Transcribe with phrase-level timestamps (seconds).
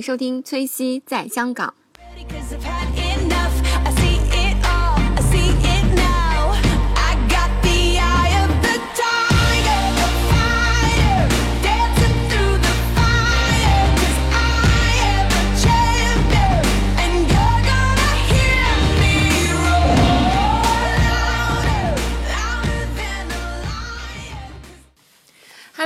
[0.00, 1.74] 收听崔西在香港。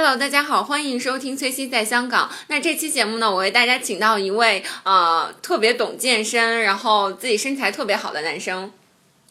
[0.06, 2.30] Hello，大家好，欢迎收听崔西在香港。
[2.48, 8.70] 那这期节目呢，我为大家请到一位呃特别懂健身，然后自己身材特别好的男生。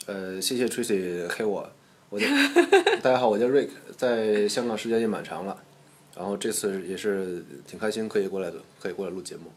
[0.08, 1.72] 呃，谢谢 Tracy 黑我，
[2.10, 2.26] 我叫
[3.04, 5.56] 大家好，我叫 Rick，在香港时间也蛮长了，
[6.18, 9.54] 然后这次也是挺开心可以过来的，可以过来录节目。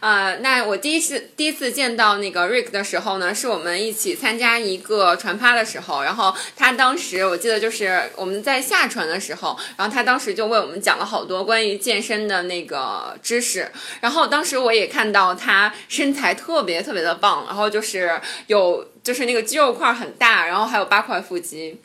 [0.00, 21.80] 呃，那我第一次第一次见到那个 Rick 的时候呢，是我们一起参加一个船趴的时候，然后他当时我记得就是我们在下船的时候，然后他当时就为我们讲了好多关于健身的那个知识，然后当时我也看到他身材特别特别的棒，然后就是有就是那个肌肉块很大，然后还有八块腹肌，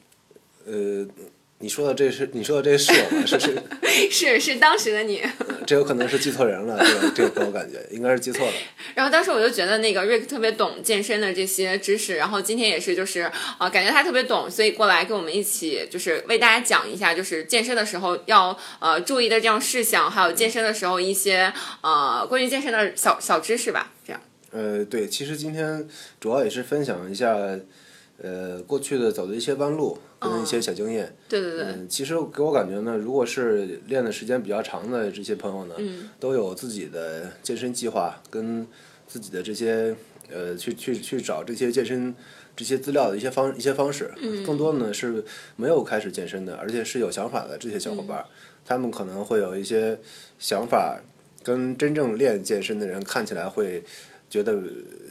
[0.66, 1.06] 呃，
[1.64, 3.26] 你说的这是你说的这是我吗？
[3.26, 3.56] 是 是，
[4.12, 5.24] 是是当时的你。
[5.66, 8.52] 这有可能是记错人了，这个这个给我感觉应该是记错了。
[8.96, 24.22] 然后当时我就觉得那个 Rick 特别懂健身的这些知识，然后今天也是就是呃感觉他特别懂，所以过来跟我们一起就是为大家讲一下，就是健身的时候要呃注意的这样事项，还有健身的时候一些呃关于健身的小小知识吧，这样。
[24.52, 25.88] 呃，对，其实今天
[26.20, 27.34] 主要也是分享一下，
[28.22, 31.16] 呃，过去的走的一些弯路跟一些小经验。
[31.28, 38.66] 对对对，嗯，其实给我感觉呢，如果是练的时间比较长的这些朋友呢，嗯都有自己的健身计划跟
[39.08, 39.96] 自己的这些
[40.32, 42.16] 呃，去去去找这些健身
[42.56, 44.12] 这些资料的一些方一些方式。
[44.18, 45.24] 嗯更多呢是
[45.56, 48.32] 没有开始健身的，而且是有想法的这些小伙伴，嗯
[48.66, 50.00] 他们可能会有一些
[50.40, 50.98] 想法，
[51.44, 53.84] 跟真正练健身的人看起来会
[54.34, 54.58] 觉得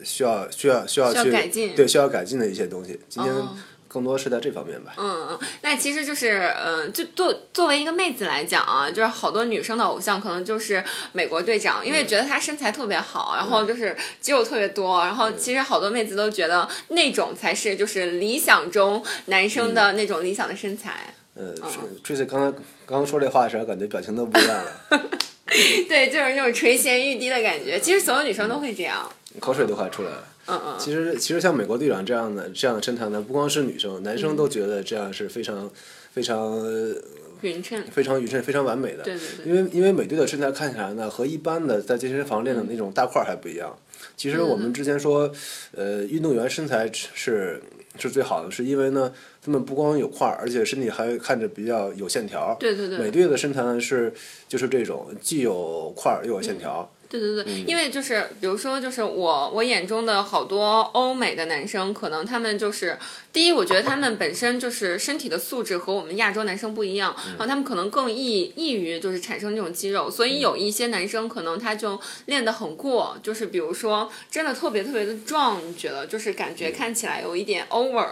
[0.02, 1.76] 需要需要需要需要去改进。
[1.76, 2.98] 对需要改进的一些东西。
[3.08, 3.56] 今天哦。
[3.86, 4.94] 更多是在这方面吧。
[4.96, 21.14] 嗯嗯，那其实就是，嗯、就作作为一个妹子来讲啊，就是好多女生的偶像可能就是美国队长，因为觉得他身材特别好，然后就是肌肉特别多，然后其实好多妹子都觉得那种才是就是理想中男生的那种理想的身材。
[21.34, 21.54] 呃
[22.02, 22.50] ，Tracy 刚才
[22.86, 24.72] 刚刚说这话的时候，感觉表情都不一样了，
[25.88, 27.78] 对，就是那种垂涎欲滴的感觉。
[27.78, 29.10] 其实所有女生都会这样。
[29.40, 30.26] 口水都快出来了。
[30.46, 35.70] 嗯嗯，其实，其实像美国队长这样的这样的身材呢，不光是女生，男嗯生都觉得这样是非常
[36.12, 36.94] 非常呃
[37.42, 37.82] 匀称。
[37.90, 39.02] 非常匀称、非常完美的。
[39.02, 43.76] 对对对因为因为美队的身材看起来呢，和一般的在健身房练的那种大块儿还不一样。
[44.16, 45.30] 其实我们之前说，
[45.76, 47.62] 呃，运动员身材是
[47.98, 52.56] 是最好的，是因为呢，他们不光有块儿，而且身体还看着比较有线条。
[52.58, 54.12] 对对对美队的身材呢是
[54.48, 56.90] 就是这种既有块儿又有线条。
[57.20, 62.98] 对对对，因为就是比如说，就是我我眼中的好多欧美的男生，可能他们就是
[63.34, 78.06] 第一，我觉得他们本身就是身体的素质和我们亚洲男生不一样，然后他们可能更易易于就是产生这种肌肉，所以有一些男生可能他就练得很过，就是比如说真的特别特别的壮，你觉得就是感觉看起来有一点 over，、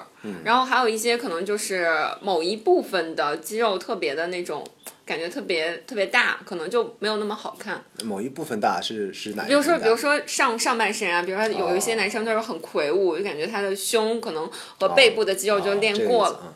[0.44, 1.88] 然后还有一些可能就是
[2.20, 4.62] 某一部分的肌肉特别的那种。
[5.10, 7.82] 感觉特别特别大，可能就没有那么好看。
[8.04, 9.76] 某一部分大是是哪一比如说？
[9.76, 14.48] 比如说上上半身啊，比如说有一些哦男生就是很魁梧，就感觉他的胸可能
[14.78, 16.54] 和背部的肌肉就练哦这个过了。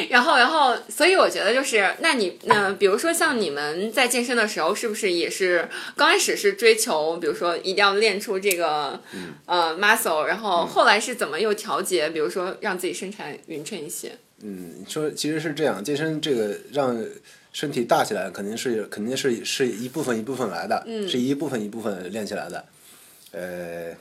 [0.10, 5.68] 然后，然后，所以我觉得就是，那你，那、比如说像你们在健身的时候，是不是也是
[5.98, 14.12] 刚开始是追求，比如说一定要练出这个、嗯呃 muscle，然后后来是怎么又调节，比如说让自己身材匀称一些？
[14.42, 16.98] 嗯，说其实是这样，健身这个让
[17.52, 22.66] 身体大起来，肯定是肯定是是一部分一部分来的，嗯是一部分一部分练起来的。
[23.32, 23.96] 呃，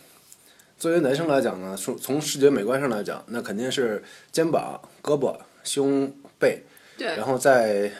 [0.78, 4.02] 作为男生来讲呢，从从视觉美观上来讲，那肯定是
[4.32, 6.62] 肩膀、胳膊、胸、背，
[6.98, 7.90] 对然后在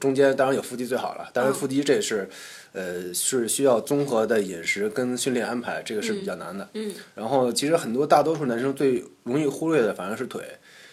[0.00, 2.28] 中间当然有腹肌最好了，当然嗯腹肌这是。
[2.74, 6.66] 呃，是需要综合的饮食跟训练安排，这个是比较难的。
[6.72, 10.42] 嗯然后其实很多大多数男生最容易忽略的反而是腿，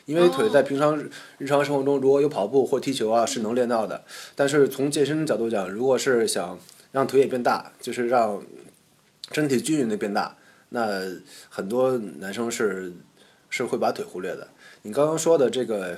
[0.10, 1.08] 因为腿在平常日
[1.38, 4.04] 日常生活中如果有跑步或踢球啊是能练到的，
[4.36, 6.58] 但是从健身角度讲，如果是想
[6.92, 8.44] 让腿也变大，就是让
[9.32, 10.36] 身体均匀的变大，
[10.70, 11.04] 那
[11.48, 12.92] 很多男生是
[13.52, 14.48] 是会把腿忽略的。
[14.82, 15.96] 你刚刚说的这个，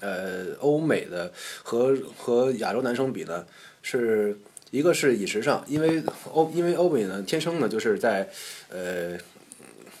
[0.00, 3.46] 呃，欧美的和和亚洲男生比呢，
[3.82, 4.36] 是
[4.72, 6.02] 一个是饮食上，因为
[6.32, 8.28] 欧因为欧美呢天生呢就是在
[8.68, 9.16] 呃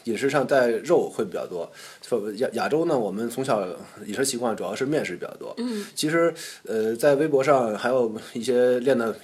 [0.04, 1.70] 饮食上带肉会比较多。
[2.06, 3.66] 说亚亚洲呢，我们从小
[4.06, 5.54] 饮食习惯主要是面食比较多。
[5.58, 6.32] 嗯，其实
[6.64, 9.14] 呃，在微博上还有一些练的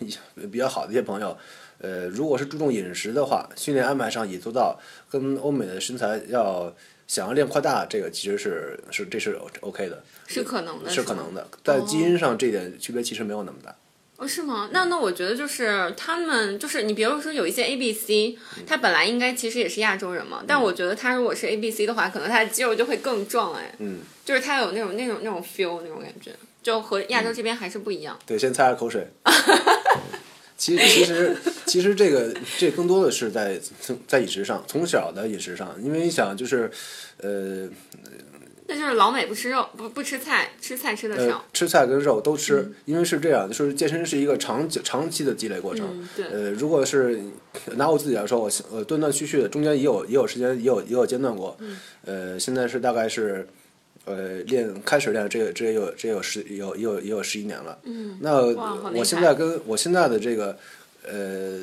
[0.50, 1.36] 比较好的一些朋友，
[1.78, 4.78] 呃，如果是注重饮食的话，训练安排上也做到
[5.08, 6.74] 跟欧美的身材要
[7.06, 11.46] 想要练扩大，这个其实是是这是 OK 的，是可能的，是可能的。
[11.64, 13.74] 在基因上这一点区别其实没有那么大。
[14.20, 14.69] 哦，是吗？
[14.70, 18.37] 那那我觉得就是他们就是你，比如说有一些 A B C，
[18.67, 26.32] 他本来应该其实也是亚洲人嘛，但我觉得他如果是 A B C 的话，可能他的肌肉就会更壮哎，嗯，就是他有那种那种那种 feel 那种感觉，
[26.62, 28.19] 就和亚洲这边还是不一样。
[28.26, 29.08] 对，先擦下口水。
[30.58, 33.58] 其实其实其实这个这更多的是在
[34.06, 36.70] 在饮食上，从小的饮食上，因为你想就是，
[37.23, 37.66] 呃
[38.70, 45.88] 那就是老美不吃肉，不不吃菜，吃菜吃的呃少。，吃菜跟肉都吃，因为是这样，就是健身是一个长久长期的积累过程。
[45.90, 47.20] 嗯，对，呃，如果是
[47.75, 51.56] 拿我自己来说，我呃断断续续的，中间也有也有时间，也有也有间断过。
[51.58, 53.44] 嗯呃，现在是大概是，
[54.05, 57.76] 呃，练开始练这个这也有这也有十有也有也有十一年了。
[57.82, 58.40] 嗯，那
[58.94, 60.56] 我现在跟我现在的这个
[61.02, 61.58] 呃，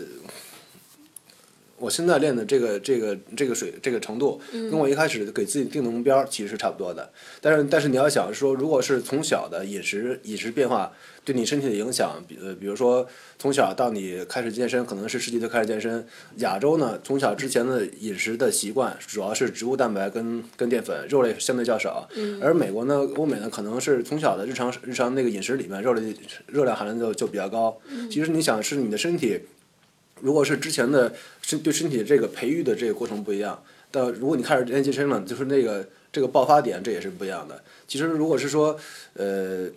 [1.78, 7.10] 我现在练的这个这个这个水这个程度，嗯跟我一开始给自己定的目标其实是差不多的。
[7.40, 10.92] 但是但是你要想说，如果是从小的饮食饮食变化
[11.24, 13.08] 对你身体的影响，比呃比如说
[13.38, 16.06] 从小到你开始健身，可能是十几岁开始健身。
[16.38, 22.10] 亚洲呢，从小之前的饮食的习惯主要是植物蛋白跟跟淀粉，肉类相对较少。
[22.42, 26.02] 而美国呢，欧美呢，可能是从小的日常日常那个饮食里面肉类
[26.48, 27.78] 热量含量就就比较高。
[28.10, 29.40] 其实你想是你的身体。
[30.22, 33.62] 如果是之前的身对身体这个培育的这个过程不一样，
[33.92, 37.64] 但如果你开始练健身了，就是那个这个爆发点，这也是不一样的。
[37.88, 38.78] 其实如果是说，
[39.14, 39.68] 呃，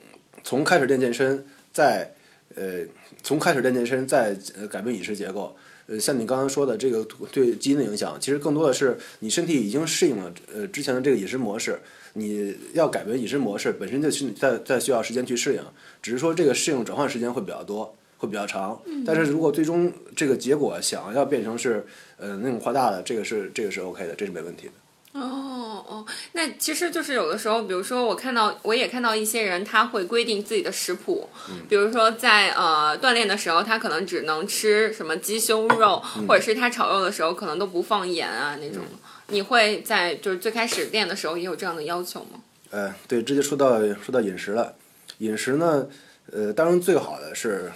[0.42, 2.12] 从开始练健身，再
[2.54, 2.80] 呃
[3.22, 5.54] 从开始练健身，再呃改变饮食结构，
[5.86, 11.78] 呃，像你刚刚说的这个对基因的影响，其实更多的是你身体已经适应了呃之前的这个饮食模式，
[12.14, 15.62] 你要改变饮食模式，本身就是在在需要时间去适应，
[16.02, 17.94] 只是说这个适应转换时间会比较多。
[18.20, 21.86] 会比较长，但是如果最终这个结果想要变成是
[22.18, 24.72] 呃那种画大的，这个是这个是 OK 的，这是没问题的。
[25.18, 31.30] 哦哦，那其实就是有的时候，比如说我看到，我也看到一些人他会规定自己的食谱，
[31.66, 38.82] 比如说在呃锻炼的时候，他可能只能吃什么鸡胸肉，或者是他炒肉的时候可能都不放盐啊那种。
[39.28, 42.38] 你会在就是最开始练的时候也有这样的要求吗？
[42.68, 44.74] 呃，对，直接说到说到饮食了，
[45.18, 45.88] 饮食呢，
[46.30, 47.72] 呃，当然最好的是。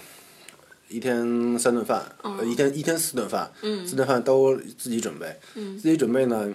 [0.87, 3.51] 一天三顿饭，呃，一天一天四顿饭，
[3.85, 6.53] 四顿饭都自己准备，自己准备呢，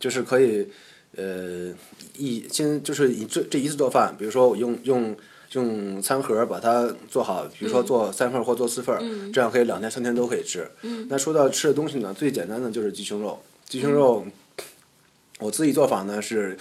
[0.00, 0.66] 就是可以，
[1.14, 1.72] 呃，
[2.16, 5.16] 一先就是以这这一次做饭，比如说我用用
[5.52, 10.68] 用餐盒把它做好，比如说做三份或做四份嗯，这样可以两天三天都可以吃。
[11.08, 14.26] 那说到吃的东西呢，最简单的就是鸡胸肉，鸡胸肉，
[15.38, 16.56] 我自己做法呢是，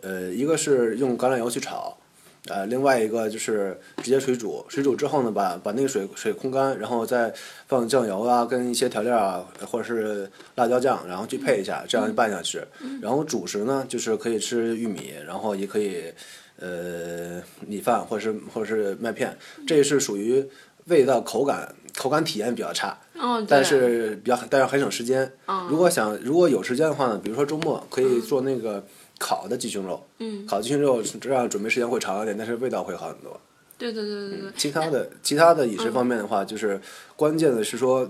[0.00, 1.98] 呃，一个是用橄榄油去炒。
[2.48, 7.32] 呃，另外一个就是直接水煮，水煮之后呢，把把那个水水控干，然后再
[7.68, 12.60] 放酱油啊，跟一些调料啊，或者是辣椒酱，然后去配一下，这样拌下去。
[13.00, 16.12] 然后主食呢，就是可以吃玉米，然后也可以
[16.58, 20.44] 呃米饭，或者是或者是麦片，这是属于
[20.86, 25.32] 味道口感口感体验比较差，哦，但是比较但是很省时间。
[25.68, 28.84] 如果想如果有时间的话呢，比如说周末可以做那个
[29.22, 33.40] 烤的鸡胸肉，嗯，烤鸡胸肉这样准备时间会长一点，但是味道会好很多。
[33.78, 36.80] 对对对对对，其他的其他的饮食方面的话，就是
[37.16, 38.08] 关键的是说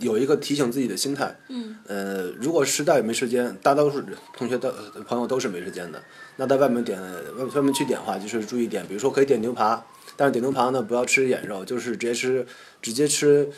[0.00, 1.34] 有一个提醒自己的心态。
[1.48, 1.76] 嗯。
[1.86, 4.02] 呃，如果实在没时间，大多数
[4.36, 4.72] 同学的
[5.06, 6.02] 朋友都是没时间的。
[6.36, 6.98] 那在外面点
[7.36, 9.84] 外外面去点的话，就是注意点，比如说可以点牛扒，
[10.16, 12.46] 但是点牛扒呢不要吃眼肉，就是直接吃
[12.80, 13.50] 直接吃，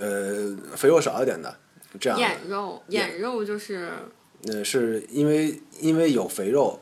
[0.00, 1.56] 呃，肥肉少一点的，
[2.00, 2.18] 这样。
[2.18, 3.90] 眼肉眼肉就是
[4.44, 6.78] 呃，是因为因为有肥肉，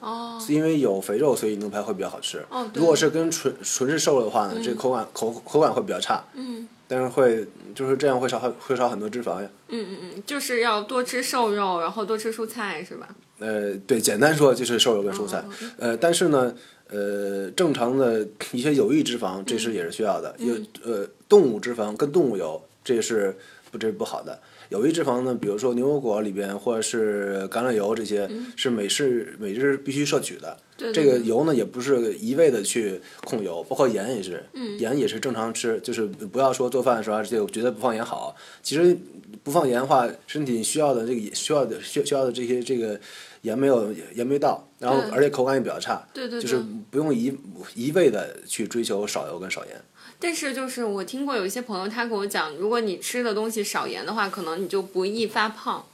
[0.49, 2.45] 因为有肥肉，所以牛排会比较好吃。
[2.51, 6.25] 哦如果是跟纯纯是瘦肉的话呢，这个口感口口感会比较差。
[6.35, 9.49] 嗯但是会就是这样会少很会少很多脂肪呀。
[9.69, 13.09] 嗯嗯嗯，就是要多吃瘦肉，然后多吃蔬菜是吧？
[13.39, 15.39] 呃，对，简单说就是瘦肉跟蔬菜。
[15.39, 15.45] 哦
[15.79, 16.55] 呃，但是呢，
[16.89, 20.35] 呃，正常的一些有益脂肪，这嗯是也是需要的。
[20.39, 23.35] 有呃，动物脂肪跟动物油，这是
[23.71, 24.39] 不这是不好的。
[24.69, 30.57] 有益脂肪呢，比如说牛油果里边或者是橄榄油这些，是每日每日必须摄取的。
[30.77, 38.35] 这对对个油呢，也不是一味的去控油，包括盐也是，嗯盐也是正常吃，就是不要说做饭的时候啊这个觉得不放盐好。
[38.61, 38.97] 其实
[39.45, 42.99] 不放盐的话，身体需要的这个需要的需需要的这些这个
[43.43, 47.33] 盐没有盐没到，然后而且口感也比较差，对对对就是不用一
[47.77, 49.81] 一味的去追求少油跟少盐。
[50.19, 55.85] 但是就是我听过有一些朋友他跟我讲，如果你吃的东西少盐的话，可能你就不易发胖。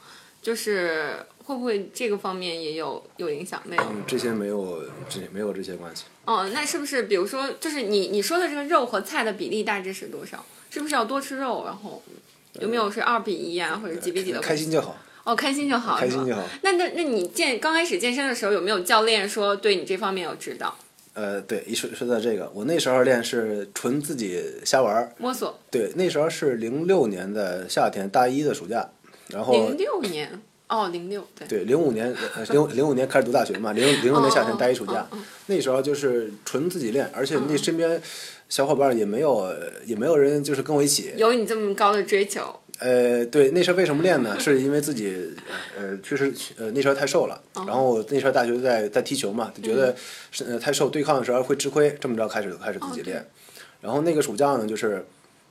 [0.43, 3.63] 就是会不会这个方面也有有影响？
[3.67, 3.83] 没有。
[3.83, 6.05] 嗯这些没有这没有这些关系。
[6.25, 10.43] 哦，那是不是比如说，就是你你说的这个肉和菜的比例大致是多少？
[10.71, 11.65] 是不是要多吃肉？
[11.67, 12.03] 然后
[12.55, 14.41] 有没有是二比一啊，或者几比几的？
[14.41, 16.43] 开心就好，哦，开心就好，开心就好。
[16.63, 20.75] 那那那你健刚开始健身的时候，有没有教练说对你这方面有指导？
[21.15, 25.13] 呃，对，一说说到这个，我那时候练是纯自己瞎玩儿。
[25.19, 25.59] 摸索。
[25.71, 28.89] 对，那时候是零六年的夏天，大一的暑假，
[29.29, 31.49] 然后零六年，哦，零六，对。
[31.49, 38.01] 对，零五年，呃零零五年开始读大学嘛，零零六年夏天大一暑假哦哦哦，那时候就是纯自己练，而且那身边
[38.49, 39.53] 小伙伴也没有
[39.85, 41.13] 也没有人就是跟我一起。
[41.17, 44.41] 有你这么高的追求，呃，对，那时候为什么练呢？
[44.41, 45.15] 是因为自己
[45.79, 49.95] 呃确实呃那时候太瘦了，然后我那时候大学在在踢球嘛，就觉得
[50.31, 53.23] 是呃太瘦对抗的时候会吃亏，这么着开始开始自己练。
[53.83, 55.05] 然后那个暑假呢，就是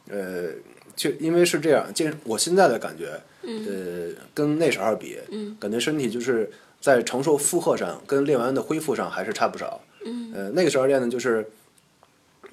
[0.09, 0.48] 呃
[0.95, 5.15] 就因为是这样，健我现在的感觉，呃跟那时候比，
[5.59, 6.50] 感觉身体就是
[6.81, 9.79] 在承受负荷上跟练完的恢复上还是差不少。
[10.33, 11.48] 呃那个时候练的就是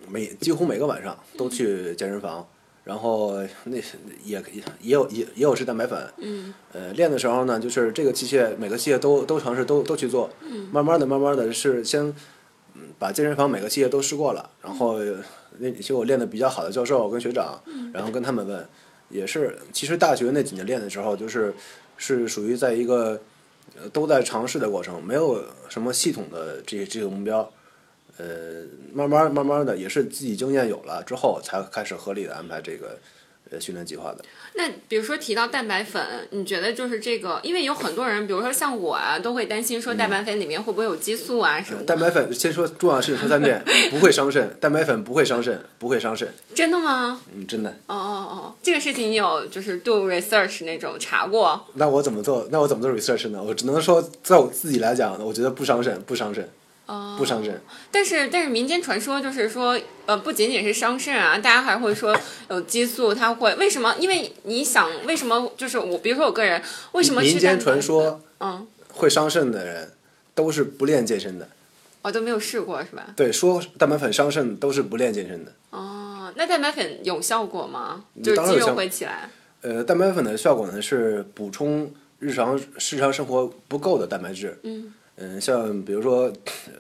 [0.06, 2.47] 每几乎每个晚上都去健身房。
[2.87, 3.83] 然后那也
[4.25, 4.40] 也
[4.81, 12.14] 也有也也有是蛋白粉，嗯，呃，练的时候呢，就是这个器械每个器械都都尝试都都去做，嗯，慢慢的慢慢的是先，
[12.75, 15.00] 嗯，把健身房每个器械都试过了，然后
[15.59, 17.61] 那些我练的比较好的教授跟学长，
[17.93, 18.64] 然后跟他们问，
[19.09, 21.52] 也是其实大学那几年练的时候，就是
[21.97, 23.21] 是属于在一个
[23.76, 27.50] 呃都在尝试的过程，没有什么系统的这这个目标，
[28.18, 32.99] 呃，慢慢慢慢的也是自己经验有了之后，才开始合理的安排这个
[33.50, 34.25] 呃训练计划的。
[34.54, 41.85] 那比如说提到蛋白粉，你觉得就是这个，因为有很多人，比如说像我啊，都会担心说蛋白粉里面会不会有激素啊什么的。
[41.85, 47.20] 蛋白粉先说重要的事情说三遍，不会伤肾，蛋白粉不会伤肾，不会伤肾，真的吗？
[47.35, 47.68] 嗯，真的。
[47.87, 51.66] 哦哦哦，这个事情你有就是 do research 那种查过？
[51.75, 52.49] 那我怎么做？
[52.50, 53.42] 那我怎么做 research 呢？
[53.42, 56.49] 我只能说，在我自己来讲，我觉得不伤肾，不伤肾，
[57.19, 57.61] 不伤肾。
[57.90, 62.16] 但是但是民间传说就是说，呃，不仅仅是伤肾啊，大家还会说
[62.49, 63.95] 有激素，它会为什么？
[63.99, 65.52] 因为你想为什么？
[65.57, 66.62] 就是我，比如说我个人，
[66.93, 69.93] 为什么民间传说嗯，会伤肾的人，
[70.35, 71.49] 都是不练健身的。
[72.02, 73.05] 我都没有试过，是吧？
[73.16, 75.52] 对，说蛋白粉伤肾都是不练健身的。
[75.71, 78.05] 哦，那蛋白粉有效果吗？
[78.23, 79.28] 就是肌肉会起来。
[79.62, 84.57] 呃，蛋白粉的效果呢是补充日常日常生活不够的蛋白质。
[84.62, 84.95] 嗯。
[85.40, 86.25] 像比如说，
[86.66, 86.73] 呃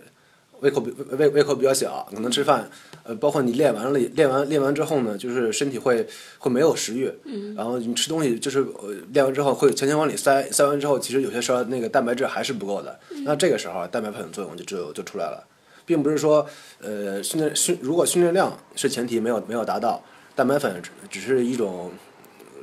[0.60, 2.68] 胃口比胃胃口比较小，可能吃饭，
[3.02, 6.06] 呃，包括你练完了练完练完之后呢，就是身体会
[6.38, 7.12] 会没有食欲。
[7.24, 7.54] 嗯。
[7.54, 12.98] 然后你吃东西就是呃练完之后会强行往里塞，塞完之后其实有些时候那个蛋白质还是不够的。
[13.24, 15.46] 那这个时候啊蛋白粉的作用就就就出来了。
[15.84, 16.44] 并不是说，
[16.80, 20.02] 呃，训练训如果训练量是前提没有没有达到，
[20.34, 21.92] 蛋白粉只只是一种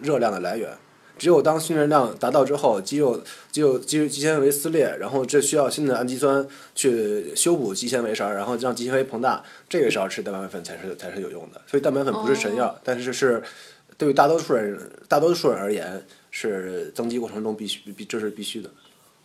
[0.02, 0.70] 热量的来源。
[1.18, 11.62] 只有当训练量达到之后，肌肉肌肉肌肉肌纤维撕裂，然后这需要新的氨基酸去修补肌纤维绳，然后让肌纤维膨大，这个时候吃蛋白粉才是才是有用的。
[11.68, 13.42] 所以蛋白粉不是神药，但是是
[13.98, 18.70] 对于大多数人大多数人而言是增肌过程中必须必这是必须的。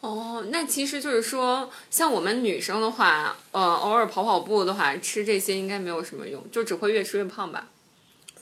[0.00, 7.66] 哦，那其实就是说，像我们女生的话，呃，偶尔跑跑步的话，吃这些应该没有什么用，就只会越吃越胖吧？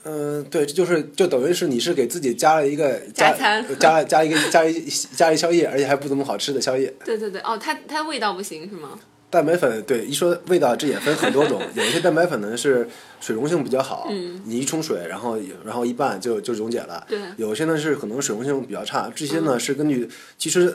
[0.09, 4.79] 嗯，对，这就是就等于是你是给自己加了一个加加餐加加一个加一
[5.15, 6.93] 加一宵夜，而且还不怎么好吃的宵夜。
[7.03, 8.97] 对对对，哦，它它味道不行是吗？
[9.29, 12.87] 蛋白粉对一说味道，这也分很多种，有一些蛋白粉呢是
[13.19, 14.09] 水溶性比较好，
[14.45, 17.05] 你一冲水，然后然后一拌就就溶解了。
[17.09, 20.73] 对有些呢是可能水溶性比较差，这些呢是根据其实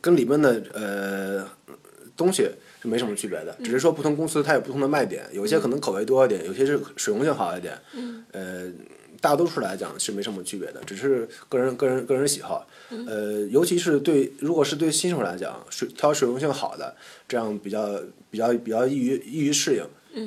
[0.00, 1.44] 跟里面的呃
[2.16, 2.48] 东西
[2.82, 7.78] 是没什么区别的，只是说不同公司它有不同的卖点，有些可能口味多一点，有些是水溶性好一点。
[8.32, 8.66] 呃，
[9.20, 12.66] 大多数来讲是没什么区别的，只是个人个人个人喜好。
[13.06, 16.96] 呃，尤其是对如果是对新手来讲，水挑水溶性好的，
[17.28, 19.84] 这样比较比较比较易于易于适应。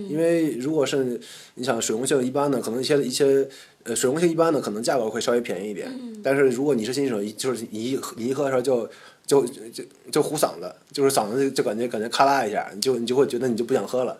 [0.09, 1.19] 因为如果是
[1.53, 3.47] 你想水溶性一般的，可能一些一些
[3.83, 5.91] 呃水溶性一般的可能价格会稍微便宜一点，
[6.23, 8.89] 但是如果你是新手，一就是你一喝你一喝的时候就
[9.25, 14.19] 就就就糊嗓子，就是嗓子就就感觉感觉咔啦一下，你就你就会觉得你就不想喝了。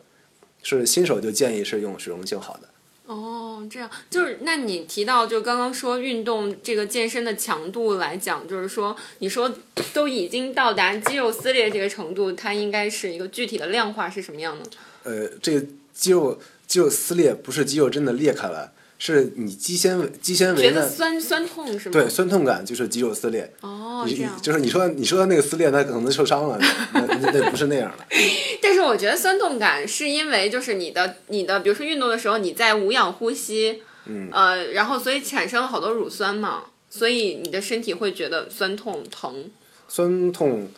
[0.64, 2.68] 是新手就建议是用水溶性好的。
[3.06, 9.54] 哦，这样就是，那你提到就刚刚说运动这个健身的强度来讲，就是说你说
[9.94, 14.66] 都已经到达肌肉撕裂这个程度，它应该是一个具体的量化是什么样的？
[15.04, 18.74] 呃，这个肌肉肌肉撕裂不是肌肉真的裂开了，
[19.14, 21.94] 是你肌纤维肌纤维觉得呢，酸酸痛是吗？
[21.94, 23.54] 对，酸痛感就是肌肉撕裂。
[23.62, 24.26] 哦，你。
[24.42, 26.58] 就是你说你说的那个撕裂，那可能受伤了，
[26.94, 28.06] 那那那不是那样的。
[28.62, 36.64] 但是我觉得酸痛感是因为就是你的你的，比如说运动的时候你在无氧呼吸，嗯，呃，然后所以产生了好多乳酸嘛。
[36.88, 39.52] 所以你的身体会觉得酸痛疼。
[39.90, 40.70] 酸痛，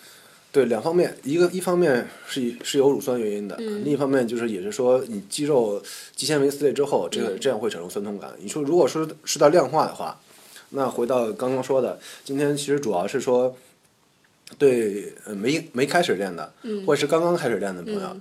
[0.57, 5.79] 对两方面，一个一方面是是有乳酸原因的，另一方面就是也是说你肌肉
[6.15, 8.31] 肌纤维撕裂之后，这个这样会产生酸痛感。
[8.39, 10.19] 你说如果说是到量化的话，
[10.69, 13.55] 那回到刚刚说的，今天其实主要是说，
[14.57, 16.51] 对呃没没开始练的，
[16.87, 18.17] 或者是刚刚开始练的朋友，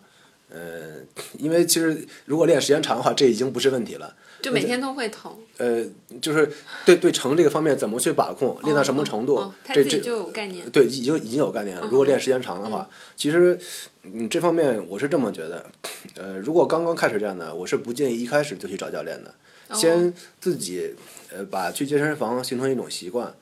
[0.50, 0.98] 呃，
[1.38, 4.14] 因为其实如果练时间长的话，这已经不是问题了。
[4.42, 5.84] 就每天都会疼，呃，
[6.20, 6.48] 就是
[6.84, 10.68] 对对疼这个方面怎么去把控，练到什么程度，哦他这这自己就有概念。
[10.70, 11.82] 对，已经已经有概念了。
[11.90, 13.58] 如果练时间长的话，其实，
[14.02, 15.66] 嗯，这方面我是这么觉得，
[16.14, 19.34] 呃，如果刚刚开始练呢，我是不建议一开始就去找教练的，
[19.74, 20.94] 先自己
[21.32, 23.34] 呃把去健身房形成一种习惯，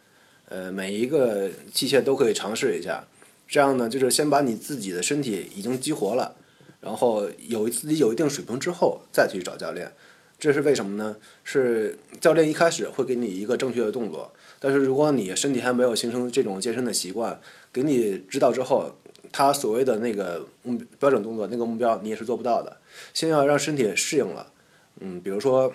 [0.49, 3.05] 呃，每一个器械都可以尝试一下，
[3.47, 6.35] 这样呢，就是先把你自己的身体已经激活了，
[6.81, 9.93] 然后有自己有一定水平之后再去找教练。
[10.39, 11.17] 这是为什么呢？
[11.43, 17.41] 是教练一开始会给你一个正确的动作，但是如果你身体还没有形成这种健身的习惯，
[17.73, 18.95] 给你指导之后，
[19.33, 22.77] 他所谓的那个目标准动作那个目标你也是做不到的。
[23.15, 24.53] 先要让身体适应了，
[25.01, 25.73] 嗯，比如说，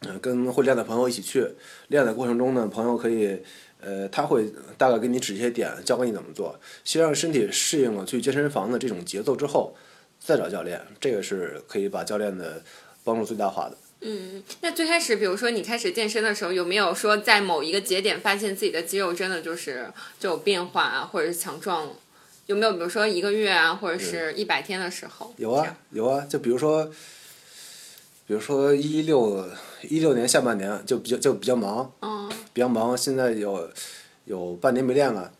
[0.00, 1.48] 嗯、跟会练的朋友一起去
[1.88, 3.38] 练的过程中呢，朋友可以，
[3.80, 6.58] 呃，他会大概给你指一些点，教给你怎么做。
[6.84, 9.74] 先让身体适应了去健身房的这种节奏之后，
[10.20, 12.62] 再找教练，这个是可以把教练的
[13.06, 13.78] 帮助最大化的。
[14.00, 21.92] 嗯那最开始，比如说你开始健身的时候，有没有说在某一个节点发现自己的肌肉真的就是就有变化啊，或者是强壮了？
[22.46, 25.32] 有没有比如说一个月啊，或者是一百天的时候？
[25.38, 26.84] 有啊，有啊，就比如说，
[28.26, 29.48] 比如说一六
[29.82, 33.68] 一六年下半年就比较就比较忙，嗯，比较忙，现在有
[34.26, 35.32] 有半年没练了，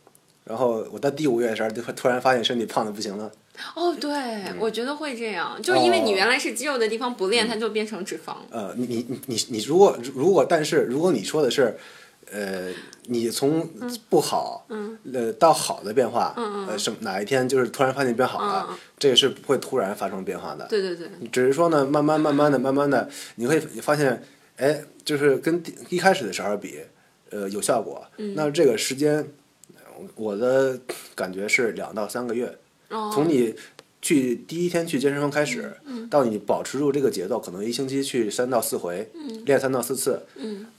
[0.45, 3.31] 然后我到第五月的时候就会突然发现身体胖的不行了，
[3.75, 8.35] 哦，对，我觉得会这样，就是因为你原来是肌肉的地方不练，它就变成脂肪。
[8.51, 11.77] 呃，你你你你你如果如果但是如果你说的是，
[12.31, 12.73] 呃，
[13.05, 13.69] 你从
[14.09, 14.99] 不好，嗯。
[15.15, 16.35] 呃到好的变化，
[16.69, 24.23] 呃什么哪一天就是突然发现变好了，嗯这个是不会突然发生变化的，对对对，只是说呢，慢慢慢慢的慢慢的，你会发现，
[24.57, 26.81] 哎，就是跟第一开始的时候比，
[27.31, 28.05] 呃，有效果。
[28.35, 29.25] 那这个时间，
[30.17, 30.79] 我的
[31.15, 33.55] 感觉是两到三个月，哦，从你
[34.01, 35.77] 去第一天去健身房开始，
[36.09, 39.11] 到你保持住这个节奏，可能一星期去三到四回，
[39.45, 40.23] 练三到四次，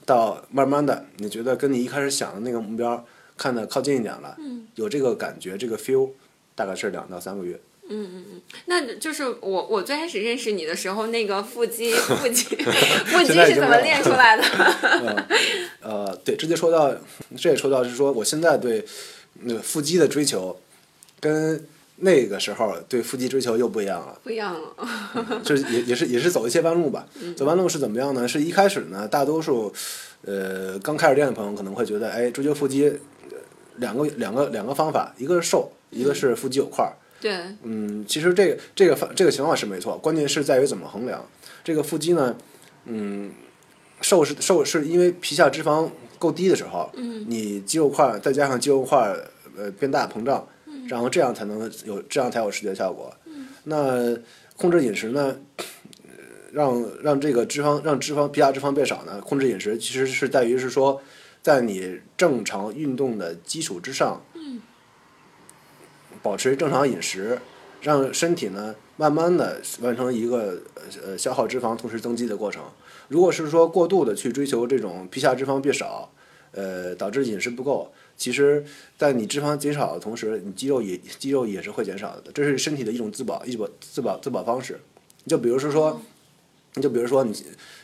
[0.05, 4.37] 到慢慢的，你觉得跟你一开始想的那个目标看的靠近一点了，
[4.75, 6.11] 有这个感觉，这个 feel，
[6.55, 7.59] 大概是两到三个月。
[7.89, 8.41] 嗯嗯嗯。
[8.65, 12.43] 那就是我我最开始认识你的时候，那个腹肌腹肌
[13.07, 15.27] 腹肌是怎么练出来的？
[15.81, 16.93] 呃，对，直接说到，
[17.37, 18.85] 这也说到是说，我现在对
[19.43, 20.59] 那个腹肌的追求，
[21.19, 21.65] 跟
[21.97, 24.19] 那个时候对腹肌追求又不一样了。
[24.23, 25.41] 不一样了。
[25.43, 27.07] 就是也也是也是走一些弯路吧。
[27.35, 28.27] 走弯路是怎么样呢？
[28.27, 29.73] 是一开始呢，大多数
[30.23, 33.37] 呃刚开始练的朋友可能会觉得，哎，追求腹肌，呃
[33.77, 36.93] 两个两个两个方法，一个是瘦，一个是腹肌有块儿。
[37.19, 41.25] 对，嗯，其实这个这个方这个情况是没错，关键是在于怎么衡量。
[41.63, 42.35] 这个腹肌呢，
[42.85, 43.31] 嗯，
[44.01, 50.47] 瘦是瘦是因为皮下脂肪够低的时候，嗯，你肌肉块儿再加上肌肉块儿呃变大膨胀，
[50.87, 53.13] 然后这样才能有这样才有视觉效果。
[53.63, 54.17] 那
[54.55, 55.37] 控制饮食呢，
[56.03, 56.09] 呃
[56.51, 61.01] 让让这个脂肪让脂肪皮下脂肪变少呢，控制饮食其实是在于是说，
[61.41, 64.21] 在你正常运动的基础之上，
[66.23, 67.39] 保持正常饮食，
[67.81, 70.61] 让身体呢慢慢的完成一个
[71.05, 72.63] 呃消耗脂肪同时增肌的过程。
[73.09, 76.11] 如果是说过度的去追求这种皮下脂肪变少，
[76.51, 78.65] 呃导致饮食不够，其实
[78.97, 84.79] 在你脂肪减少的同时，你肌肉也肌肉也是会减少的，这是身体的一种自保一种自保自保方式。
[85.27, 86.01] 就比如说说，
[86.81, 87.33] 就比如说你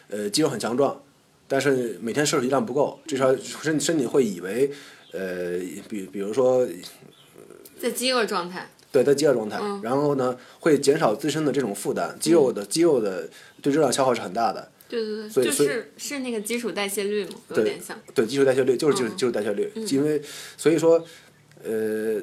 [0.09, 1.01] 呃肌肉很强壮，
[1.47, 4.71] 但是每天摄取量不够，至少身身体会以为
[5.11, 6.67] 呃比比如说
[7.79, 8.69] 在饥饿状态。
[8.91, 13.27] 对，在饥饿状态，然后呢，会减少自身的这种负担，肌肉的肌肉的
[13.59, 14.69] 对热量消耗是很大的，
[15.01, 17.99] 对对对，就是是那个基础代谢率嘛，有对点像。
[18.13, 20.21] 对基础代谢率就是基础基础代谢率，因为
[20.57, 21.03] 所以说，
[21.63, 22.21] 呃，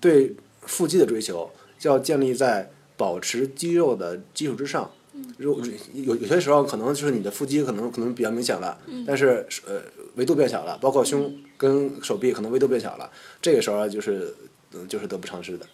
[0.00, 1.50] 对腹肌的追求
[1.82, 4.90] 要建立在保持肌肉的基础之上。
[5.38, 5.60] 如
[5.92, 9.82] 有有些时候可能就是你的腹肌可能可能比较明显了，但是呃
[10.14, 13.10] 维度变小了，包括胸跟手臂可能维度变小了，
[13.42, 14.34] 这个时候就是
[14.72, 15.66] 嗯就是得不偿失的。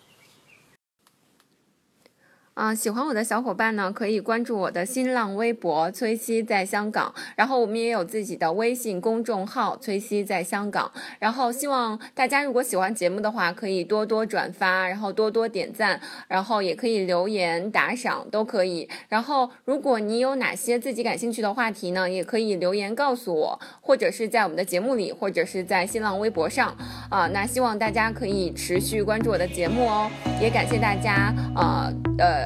[2.57, 10.91] 啊、喜欢我的小伙伴呢，可以关注我的新浪微博“崔西在香港”，然后我们也有自己的微信公众号“崔西在香港”。
[11.21, 18.89] 然后希望大家如果喜欢节目的话，可以多多转发，然后多多点赞，然后也可以留言打赏，都可以。
[19.11, 26.75] 然后如果你有哪些自己感兴趣的话题呢，也可以留言告诉我，或者是在我们的节目里，或者是在新浪微博上
[27.11, 32.46] 啊、那希望大家可以持续关注我的节目哦，也感谢大家呃呃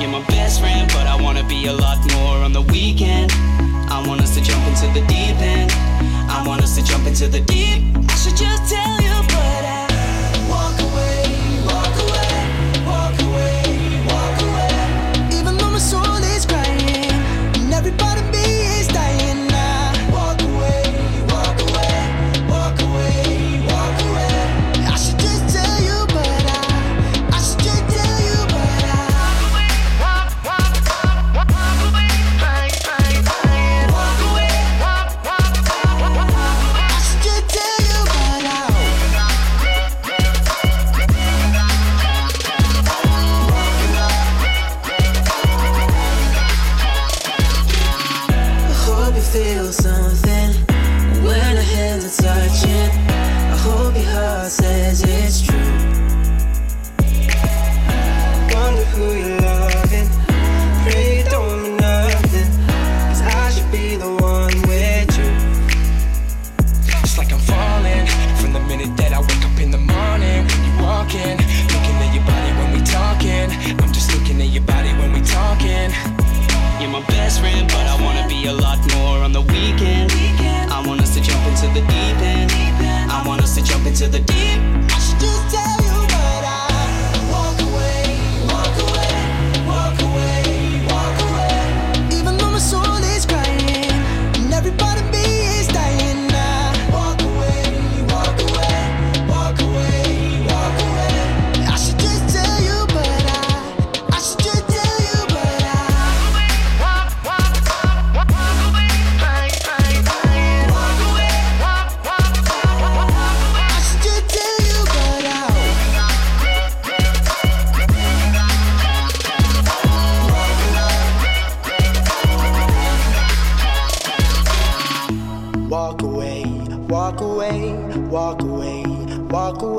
[0.00, 3.30] You're my best friend, but I wanna be a lot more on the weekend.
[3.90, 5.70] I want us to jump into the deep end.
[6.30, 7.40] I want us to jump into the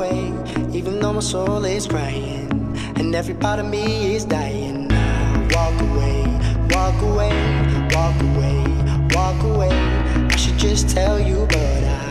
[0.01, 0.33] away.
[0.73, 2.49] Even though my soul is crying
[2.95, 4.87] and every part of me is dying.
[4.87, 6.23] Now walk away,
[6.69, 7.33] walk away,
[7.93, 8.57] walk away,
[9.15, 9.71] walk away.
[10.31, 12.10] I should just tell you, but I